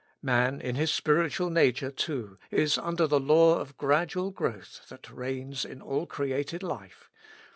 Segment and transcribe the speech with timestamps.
[0.23, 5.63] Man, in his spiritual nature, too, is under the law of gradual growth that reigns
[5.63, 7.11] in all created life.